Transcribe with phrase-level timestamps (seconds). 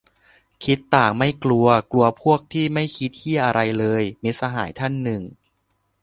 [0.63, 5.21] "คิดต่างไม่กลัว กลัวพวกที่ไม่คิดเหี้ยอะไรเลย"- มิตรสหายท่านหนึ่ง